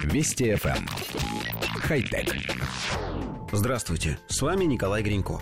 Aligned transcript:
Вести 0.00 0.44
FM. 0.52 0.76
Эм. 0.76 0.86
Хай-тек. 1.80 2.34
Здравствуйте, 3.52 4.18
с 4.26 4.40
вами 4.40 4.64
Николай 4.64 5.02
Гринько. 5.02 5.40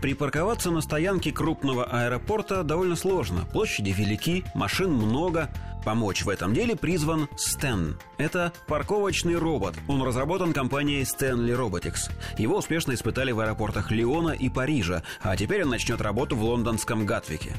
Припарковаться 0.00 0.70
на 0.70 0.80
стоянке 0.80 1.32
крупного 1.32 1.84
аэропорта 1.84 2.62
довольно 2.62 2.96
сложно. 2.96 3.46
Площади 3.52 3.90
велики, 3.90 4.44
машин 4.54 4.92
много. 4.92 5.50
Помочь 5.84 6.24
в 6.24 6.28
этом 6.28 6.52
деле 6.52 6.76
призван 6.76 7.28
Стэн. 7.36 7.98
Это 8.18 8.52
парковочный 8.66 9.36
робот. 9.36 9.74
Он 9.88 10.02
разработан 10.02 10.52
компанией 10.52 11.02
Stanley 11.02 11.56
Robotics. 11.56 12.10
Его 12.36 12.58
успешно 12.58 12.92
испытали 12.92 13.32
в 13.32 13.40
аэропортах 13.40 13.90
Лиона 13.90 14.30
и 14.30 14.50
Парижа, 14.50 15.02
а 15.22 15.36
теперь 15.36 15.64
он 15.64 15.70
начнет 15.70 16.00
работу 16.02 16.36
в 16.36 16.44
лондонском 16.44 17.06
Гатвике. 17.06 17.56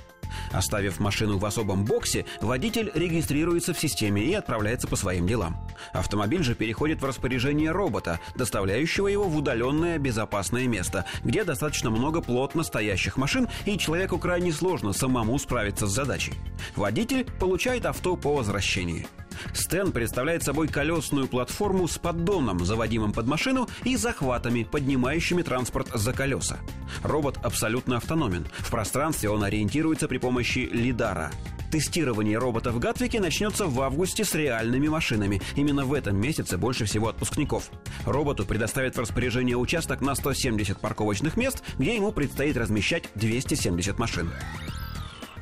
Оставив 0.51 0.99
машину 0.99 1.37
в 1.37 1.45
особом 1.45 1.85
боксе, 1.85 2.25
водитель 2.41 2.91
регистрируется 2.93 3.73
в 3.73 3.79
системе 3.79 4.23
и 4.23 4.33
отправляется 4.33 4.87
по 4.87 4.95
своим 4.95 5.27
делам. 5.27 5.57
Автомобиль 5.93 6.43
же 6.43 6.55
переходит 6.55 7.01
в 7.01 7.05
распоряжение 7.05 7.71
робота, 7.71 8.19
доставляющего 8.35 9.07
его 9.07 9.25
в 9.25 9.37
удаленное 9.37 9.97
безопасное 9.97 10.67
место, 10.67 11.05
где 11.23 11.43
достаточно 11.43 11.89
много 11.89 12.21
плотно 12.21 12.63
стоящих 12.63 13.17
машин, 13.17 13.47
и 13.65 13.77
человеку 13.77 14.17
крайне 14.17 14.51
сложно 14.51 14.93
самому 14.93 15.37
справиться 15.39 15.87
с 15.87 15.91
задачей. 15.91 16.33
Водитель 16.75 17.25
получает 17.39 17.85
авто 17.85 18.15
по 18.15 18.35
возвращении. 18.35 19.07
Стэн 19.53 19.91
представляет 19.91 20.43
собой 20.43 20.67
колесную 20.67 21.27
платформу 21.27 21.87
с 21.87 21.97
поддоном, 21.97 22.65
заводимым 22.65 23.13
под 23.13 23.27
машину, 23.27 23.69
и 23.83 23.95
захватами, 23.95 24.63
поднимающими 24.63 25.41
транспорт 25.41 25.89
за 25.93 26.13
колеса. 26.13 26.59
Робот 27.03 27.37
абсолютно 27.43 27.97
автономен. 27.97 28.47
В 28.59 28.71
пространстве 28.71 29.29
он 29.29 29.43
ориентируется 29.43 30.07
при 30.07 30.17
помощи 30.17 30.69
лидара. 30.71 31.31
Тестирование 31.71 32.37
робота 32.37 32.71
в 32.71 32.79
Гатвике 32.79 33.21
начнется 33.21 33.65
в 33.65 33.81
августе 33.81 34.25
с 34.25 34.35
реальными 34.35 34.89
машинами. 34.89 35.41
Именно 35.55 35.85
в 35.85 35.93
этом 35.93 36.19
месяце 36.19 36.57
больше 36.57 36.83
всего 36.83 37.07
отпускников. 37.07 37.71
Роботу 38.05 38.45
предоставят 38.45 38.97
в 38.97 38.99
распоряжение 38.99 39.55
участок 39.55 40.01
на 40.01 40.13
170 40.15 40.79
парковочных 40.79 41.37
мест, 41.37 41.63
где 41.77 41.95
ему 41.95 42.11
предстоит 42.11 42.57
размещать 42.57 43.05
270 43.15 43.97
машин. 43.97 44.31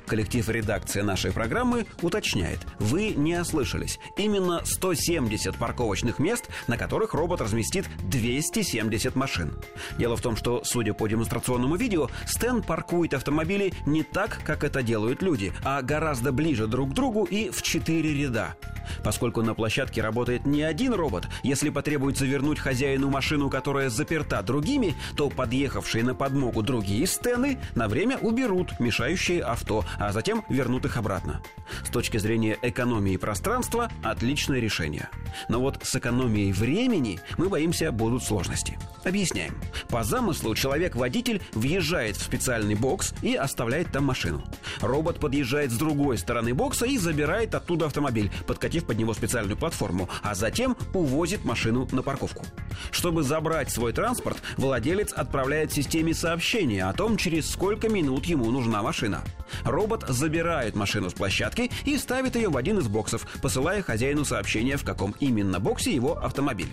Коллектив 0.09 0.49
редакции 0.49 1.01
нашей 1.01 1.31
программы 1.31 1.85
уточняет, 2.01 2.57
вы 2.79 3.09
не 3.09 3.39
ослышались. 3.39 3.99
Именно 4.17 4.61
170 4.65 5.55
парковочных 5.55 6.17
мест, 6.17 6.49
на 6.65 6.77
которых 6.77 7.13
робот 7.13 7.41
разместит 7.41 7.85
270 8.09 9.15
машин. 9.15 9.53
Дело 9.99 10.17
в 10.17 10.21
том, 10.21 10.35
что, 10.35 10.63
судя 10.63 10.95
по 10.95 11.07
демонстрационному 11.07 11.75
видео, 11.75 12.09
Стэн 12.25 12.63
паркует 12.63 13.13
автомобили 13.13 13.71
не 13.85 14.01
так, 14.01 14.39
как 14.43 14.63
это 14.63 14.81
делают 14.81 15.21
люди, 15.21 15.53
а 15.63 15.83
гораздо 15.83 16.31
ближе 16.31 16.65
друг 16.65 16.89
к 16.89 16.93
другу 16.93 17.25
и 17.25 17.51
в 17.51 17.61
четыре 17.61 18.11
ряда. 18.15 18.55
Поскольку 19.03 19.41
на 19.41 19.53
площадке 19.53 20.01
работает 20.01 20.45
не 20.45 20.61
один 20.61 20.93
робот, 20.93 21.27
если 21.43 21.69
потребуется 21.69 22.25
вернуть 22.25 22.59
хозяину 22.59 23.09
машину, 23.09 23.49
которая 23.49 23.89
заперта 23.89 24.41
другими, 24.41 24.95
то 25.15 25.29
подъехавшие 25.29 26.03
на 26.03 26.15
подмогу 26.15 26.61
другие 26.61 27.05
стены 27.07 27.59
на 27.75 27.87
время 27.87 28.17
уберут 28.17 28.79
мешающие 28.79 29.41
авто, 29.41 29.85
а 29.99 30.11
затем 30.11 30.43
вернут 30.49 30.85
их 30.85 30.97
обратно. 30.97 31.41
С 31.83 31.89
точки 31.89 32.17
зрения 32.17 32.57
экономии 32.61 33.17
пространства– 33.17 33.91
отличное 34.03 34.59
решение. 34.59 35.09
Но 35.49 35.59
вот 35.59 35.79
с 35.83 35.95
экономией 35.95 36.51
времени 36.51 37.19
мы 37.37 37.49
боимся 37.49 37.91
будут 37.91 38.23
сложности. 38.23 38.79
Объясняем. 39.03 39.59
По 39.89 40.03
замыслу 40.03 40.55
человек-водитель 40.55 41.41
въезжает 41.53 42.15
в 42.15 42.23
специальный 42.23 42.75
бокс 42.75 43.13
и 43.21 43.35
оставляет 43.35 43.91
там 43.91 44.05
машину. 44.05 44.43
Робот 44.81 45.19
подъезжает 45.19 45.71
с 45.71 45.77
другой 45.77 46.17
стороны 46.17 46.53
бокса 46.53 46.85
и 46.85 46.97
забирает 46.97 47.53
оттуда 47.55 47.85
автомобиль, 47.85 48.31
подкатив 48.47 48.85
под 48.85 48.97
него 48.97 49.13
специальную 49.13 49.57
платформу, 49.57 50.09
а 50.23 50.35
затем 50.35 50.75
увозит 50.93 51.45
машину 51.45 51.87
на 51.91 52.01
парковку. 52.01 52.45
Чтобы 52.91 53.23
забрать 53.23 53.71
свой 53.71 53.93
транспорт, 53.93 54.37
владелец 54.57 55.11
отправляет 55.13 55.71
системе 55.71 56.13
сообщение 56.13 56.85
о 56.85 56.93
том, 56.93 57.17
через 57.17 57.49
сколько 57.49 57.89
минут 57.89 58.25
ему 58.25 58.49
нужна 58.51 58.81
машина. 58.81 59.21
Робот 59.63 60.05
забирает 60.07 60.75
машину 60.75 61.09
с 61.09 61.13
площадки 61.13 61.71
и 61.85 61.97
ставит 61.97 62.35
ее 62.35 62.49
в 62.49 62.57
один 62.57 62.79
из 62.79 62.87
боксов, 62.87 63.27
посылая 63.41 63.81
хозяину 63.81 64.25
сообщение, 64.25 64.77
в 64.77 64.83
каком 64.83 65.15
именно 65.19 65.59
боксе 65.59 65.93
его 65.93 66.17
автомобиль. 66.17 66.71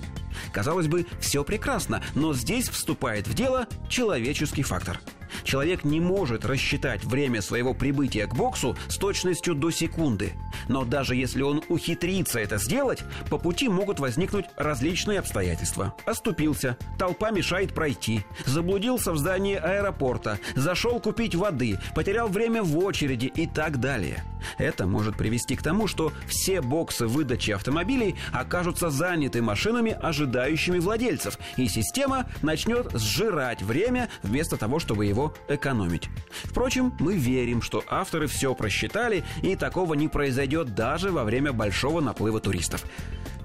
Казалось 0.52 0.86
бы, 0.86 1.06
все 1.20 1.44
прекрасно, 1.44 2.02
но 2.14 2.34
здесь 2.34 2.68
вступает 2.68 3.26
в 3.26 3.34
дело 3.34 3.66
человеческий 3.88 4.62
фактор– 4.62 5.00
Человек 5.46 5.84
не 5.84 6.00
может 6.00 6.44
рассчитать 6.44 7.04
время 7.04 7.40
своего 7.40 7.72
прибытия 7.72 8.26
к 8.26 8.34
боксу 8.34 8.76
с 8.88 8.96
точностью 8.96 9.54
до 9.54 9.70
секунды. 9.70 10.32
Но 10.68 10.84
даже 10.84 11.14
если 11.14 11.42
он 11.42 11.62
ухитрится 11.68 12.40
это 12.40 12.58
сделать, 12.58 13.04
по 13.30 13.38
пути 13.38 13.68
могут 13.68 14.00
возникнуть 14.00 14.46
различные 14.56 15.20
обстоятельства. 15.20 15.94
Оступился, 16.04 16.76
толпа 16.98 17.30
мешает 17.30 17.72
пройти, 17.74 18.24
заблудился 18.44 19.12
в 19.12 19.18
здании 19.18 19.54
аэропорта, 19.54 20.40
зашел 20.56 20.98
купить 20.98 21.36
воды, 21.36 21.78
потерял 21.94 22.26
время 22.26 22.64
в 22.64 22.76
очереди 22.78 23.26
и 23.26 23.46
так 23.46 23.78
далее. 23.78 24.24
Это 24.58 24.86
может 24.86 25.16
привести 25.16 25.54
к 25.56 25.62
тому, 25.62 25.86
что 25.86 26.12
все 26.26 26.60
боксы 26.60 27.06
выдачи 27.06 27.52
автомобилей 27.52 28.16
окажутся 28.32 28.90
заняты 28.90 29.42
машинами, 29.42 29.92
ожидающими 29.92 30.78
владельцев, 30.78 31.38
и 31.56 31.68
система 31.68 32.26
начнет 32.42 32.92
сжирать 32.94 33.62
время 33.62 34.08
вместо 34.22 34.56
того, 34.56 34.78
чтобы 34.78 35.06
его 35.06 35.34
экономить. 35.48 36.08
Впрочем, 36.44 36.94
мы 36.98 37.14
верим, 37.14 37.62
что 37.62 37.84
авторы 37.88 38.26
все 38.26 38.54
просчитали, 38.54 39.24
и 39.42 39.56
такого 39.56 39.94
не 39.94 40.08
произойдет 40.08 40.74
даже 40.74 41.10
во 41.10 41.24
время 41.24 41.52
большого 41.52 42.00
наплыва 42.00 42.40
туристов. 42.40 42.84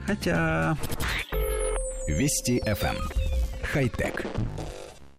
Хотя... 0.06 0.78
Вести 2.08 2.60
FM. 2.66 2.96
Эм. 2.96 3.10
Хай-тек. 3.64 4.26